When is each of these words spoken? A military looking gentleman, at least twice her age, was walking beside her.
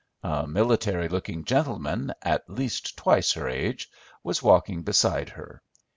A 0.23 0.47
military 0.47 1.07
looking 1.09 1.45
gentleman, 1.45 2.11
at 2.23 2.49
least 2.49 2.97
twice 2.97 3.33
her 3.33 3.47
age, 3.47 3.87
was 4.23 4.41
walking 4.41 4.81
beside 4.81 5.29
her. 5.29 5.61